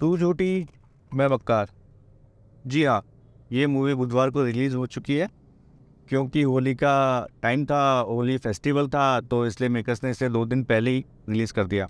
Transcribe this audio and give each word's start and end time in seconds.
तू 0.00 0.16
झूठी, 0.18 0.66
मैं 1.12 1.28
बक्कार। 1.30 1.70
जी 2.66 2.82
हाँ 2.84 3.02
ये 3.52 3.66
मूवी 3.66 3.94
बुधवार 3.94 4.30
को 4.30 4.44
रिलीज़ 4.44 4.76
हो 4.76 4.86
चुकी 4.86 5.16
है, 5.16 5.28
क्योंकि 6.08 6.42
होली 6.42 6.74
का 6.74 7.26
टाइम 7.42 7.64
था, 7.66 7.98
होली 8.00 8.36
फेस्टिवल 8.38 8.88
था 8.88 9.20
तो 9.20 9.44
इसलिए 9.46 9.68
मेकर्स 9.68 10.04
ने 10.04 10.10
इसे 10.10 10.28
दो 10.28 10.44
दिन 10.46 10.62
पहले 10.64 10.90
ही 10.90 11.04
रिलीज़ 11.28 11.52
कर 11.52 11.66
दिया। 11.66 11.88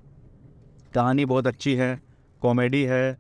कहानी 0.95 1.25
बहुत 1.25 1.47
अच्छी 1.47 1.75
है, 1.75 2.01
कॉमेडी 2.43 2.83
है, 2.85 3.19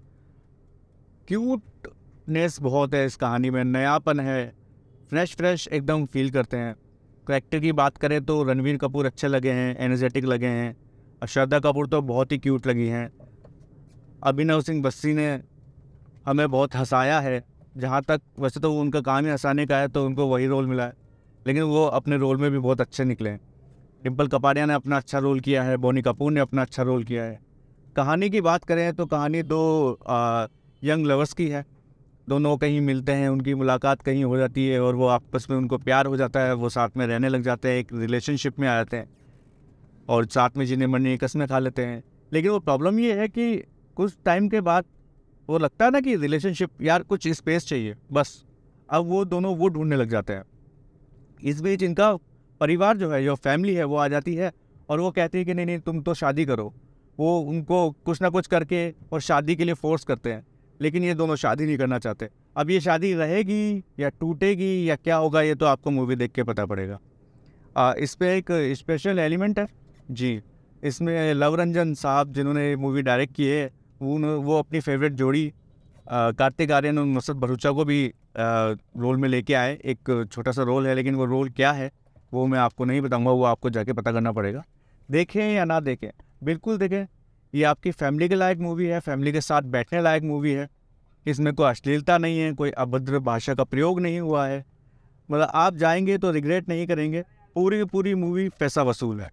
क्यूटनेस 1.29 2.61
बहुत 2.63 2.95
है 2.95 3.05
इस 3.07 3.17
कहानी 3.17 3.51
में, 3.51 3.63
नयापन 3.65 4.21
है, 4.21 4.53
फ्रेश 5.11 5.37
फ्रेश 5.37 5.69
एकदम 5.69 6.07
फील 6.07 6.31
करते 6.31 6.57
हैं। 6.57 6.75
करेक्टर 7.27 7.61
की 7.61 7.73
बात 7.75 7.97
करें 7.99 8.25
तो 8.25 8.43
रणवीर 8.45 8.77
कपूर 8.79 9.07
अच्छे 9.07 9.29
लगे 9.29 9.53
हैं, 9.53 9.77
एनर्जेटिक 9.77 10.25
लगे 10.25 10.47
हैं 10.49 10.77
श्रद्धा 11.23 11.59
कपूर 11.61 11.87
तो 11.87 12.01
बहुत 12.03 12.33
ही 12.33 12.39
क्यूट 12.39 12.67
लगी 12.67 12.87
हैं। 12.89 13.11
अभिनव 14.23 14.61
सिंह 14.61 14.83
बस्सी 14.83 15.13
ने 15.15 15.41
हमें 16.27 16.51
बहुत 16.51 16.75
हंसाया 16.75 17.21
है। 17.21 17.45
जहाँ 17.77 18.03
तक 18.03 18.21
वैसे 18.41 18.61
तो 18.61 18.73
उनका 18.75 19.01
काम 19.01 19.25
ही 19.25 19.31
हंसाने 19.31 19.67
का 19.67 19.77
है 19.77 19.89
तो 19.89 20.05
उनको 20.07 20.27
वही 20.27 20.47
रोल 20.47 20.67
मिला 20.67 20.85
है। 20.85 20.93
लेकिन 21.47 21.63
वो 21.63 21.85
अपने 21.87 22.17
रोल 22.17 22.37
में 22.37 22.51
भी 22.51 22.59
बहुत 22.59 22.81
अच्छे 22.81 23.05
निकले 23.05 23.31
हैं। 23.31 23.41
डिम्पल 24.05 24.29
कपाड़िया 24.29 24.67
ने 24.67 24.75
अपना 24.75 24.97
अच्छा 24.97 25.19
रोल 25.19 25.41
किया 25.41 25.63
है 25.63 25.77
बोनी 25.77 26.03
कपूर 26.03 26.33
ने 26.33 26.41
अपना 26.41 26.63
अच्छा 26.63 26.83
रोल 26.83 27.05
किया 27.05 27.25
है। 27.25 27.39
कहानी 27.97 28.31
की 28.31 28.41
बात 28.41 28.65
करें 28.65 28.93
तो 28.95 29.07
कहानी 29.07 29.43
दो 29.43 29.99
आ, 30.09 30.47
यंग 30.83 31.07
लवर्स 31.07 31.33
की 31.33 31.49
है। 31.49 31.65
दोनों 32.29 32.57
कहीं 32.57 32.81
मिलते 32.81 33.13
हैं 33.13 33.29
उनकी 33.29 33.55
मुलाकात 33.55 34.03
कहीं 34.03 34.25
हो 34.25 34.37
जाती 34.39 34.67
है 34.69 34.81
और 34.81 34.95
वो 34.95 35.07
आपस 35.07 35.47
में 35.51 35.57
उनको 35.57 35.79
प्यार 35.79 36.07
हो 36.07 36.17
जाता 36.17 36.41
है 36.41 36.55
वो 36.55 36.69
साथ 36.69 36.97
में 36.97 37.07
रहने 37.07 37.29
लग 37.29 37.43
जाते 37.43 37.69
हैं 37.69 37.79
एक 37.79 37.93
रिलेशनशिप 37.93 38.59
में 38.59 38.69
आ 38.69 38.75
जाते 38.75 38.97
हैं 38.97 39.09
और 40.09 40.27
साथ 40.27 40.57
में 40.57 40.65
जिन्हें 40.67 40.89
मरने 40.89 41.17
कसमें 41.17 41.49
खा 41.49 41.59
लेते 41.59 41.85
हैं। 41.87 42.03
लेकिन 42.33 42.51
वो 42.51 42.59
प्रॉब्लम 42.59 42.99
ये 42.99 43.21
है 43.21 43.29
कि 43.29 43.65
कुछ 43.99 44.15
टाइम 44.25 44.49
के 44.49 44.61
बाद 44.61 44.85
वो 45.49 45.59
लगता 45.59 45.85
है 45.85 45.91
ना 45.91 46.01
कि 46.01 46.15
रिलेशनशिप 46.17 46.83
यार 46.83 47.03
कुछ 47.03 47.27
स्पेस 47.29 47.67
चाहिए 47.67 47.97
बस। 48.13 48.45
अब 48.89 49.07
वो 49.07 49.25
दोनों 49.25 49.55
वो 49.57 49.69
ढूँढने 49.69 49.97
लग 49.97 50.09
जाते 50.09 50.33
हैं। 50.33 50.45
इस 51.43 51.61
बीच 51.61 51.83
इनका 51.83 52.13
परिवार 52.61 52.97
जो 52.97 53.11
है 53.11 53.23
जो 53.25 53.35
फैमिली 53.37 53.75
है 53.75 53.85
वो 53.85 53.97
आ 53.97 54.07
जाती 54.09 54.35
है 54.35 54.53
और 54.89 55.01
वो 55.01 55.11
कहती 55.11 55.39
है 55.39 55.45
कि 55.45 55.55
नहीं 55.55 55.67
नहीं 55.67 55.79
तुम 55.81 56.01
तो 56.03 56.15
शादी 56.15 56.45
करो। 56.45 56.73
वो 57.19 57.39
उनको 57.41 57.91
कुछ 58.05 58.21
ना 58.23 58.29
कुछ 58.29 58.47
करके 58.47 58.89
और 59.13 59.21
शादी 59.21 59.57
के 59.57 59.65
लिए 59.65 59.75
फोर्स 59.75 60.05
करते 60.05 60.33
हैं 60.33 60.45
लेकिन 60.81 61.05
ये 61.05 61.15
दोनों 61.15 61.37
शादी 61.37 61.67
नहीं 61.67 61.79
करना 61.79 61.99
चाहते। 61.99 62.29
अब 62.57 62.71
ये 62.71 62.81
शादी 62.81 63.13
रहेगी 63.15 63.83
या 64.01 64.09
टूटेगी 64.11 64.89
या 64.91 64.97
क्या 64.97 65.17
होगा 65.17 65.43
ये 65.43 65.55
तो 65.55 65.67
आपको 65.67 65.91
मूवी 65.91 66.17
देख 66.17 66.33
के 66.33 66.43
पता 66.43 66.67
पड़ेगा। 66.67 66.99
आ, 67.77 67.93
इस 67.95 68.15
पर 68.15 68.27
एक 68.27 68.53
स्पेशल 68.79 69.19
एलिमेंट 69.19 69.59
है। 69.59 69.67
जी 70.11 70.41
इसमें 70.83 71.35
लव 71.35 71.55
रंजन 71.55 71.95
साहब 71.97 72.33
जिन्होंने 72.33 72.75
मूवी 72.77 73.03
डायरेक्ट 73.03 73.35
की 73.35 73.47
है 73.47 73.71
वो 74.01 74.59
अपनी 74.59 74.81
फेवरेट 74.81 75.13
जोड़ी 75.13 75.53
कार्तिक 76.07 76.73
आर्यन 76.73 76.99
और 76.99 77.05
नुसरत 77.07 77.37
भरूचा 77.37 77.71
को 77.73 77.85
भी 77.85 78.05
रोल 78.37 79.17
में 79.17 79.29
लेके 79.29 79.55
आए। 79.55 79.79
एक 79.85 80.29
छोटा 80.33 80.53
सा 80.53 80.63
रोल 80.63 80.87
है, 80.87 80.95
लेकिन 80.95 81.15
वो 81.15 81.25
रोल 81.25 81.51
क्या 81.51 81.73
है, 81.73 81.91
वो 82.33 82.47
मैं 82.47 82.59
आपको 82.59 82.85
नहीं 82.85 83.01
बताऊँगा, 83.01 83.31
वो 83.31 83.45
आपको 83.45 83.71
जाके 83.71 83.93
पता 83.93 84.13
करना 84.13 84.33
पड़ेगा। 84.33 84.63
देखें 85.09 85.53
या 85.53 85.65
ना 85.65 85.81
देखें, 85.81 86.11
बिल्कुल 86.45 86.79
देखें, 86.79 87.07
ये 87.55 87.63
आपकी 87.65 87.91
फैमिली 87.93 88.29
के 88.29 88.35
लायक 88.35 88.59
मूवी 88.59 88.87
है 88.87 89.01
फैमिली 89.01 89.33
के 89.33 89.41
साथ 89.41 89.63
बैठने 89.65 90.03
लायक 90.03 90.23
मूवी 90.25 90.53
है। 90.53 90.69
इसमें 91.27 91.53
कोई 91.55 91.69
अश्लीलता 91.69 92.19
नहीं 92.19 92.39
है, 92.39 92.53
कोई 92.53 92.71
अभद्र 92.71 93.19
भाषा 93.21 93.55
का 93.55 93.65
प्रयोग 93.65 94.01
नहीं 94.01 94.21
हुआ 94.21 94.47
है। 94.47 94.65
मतलब 95.29 95.51
आप 95.55 95.75
जाएँगे 95.77 96.19
तो 96.19 96.31
रिग्रेट 96.31 96.69
नहीं 96.69 96.87
करेंगे, 96.87 97.23
पूरी 97.57 97.85
पूरी 97.85 98.15
मूवी 98.15 98.49
पैसा 98.61 98.83
वसूल 98.83 99.21
है। 99.21 99.31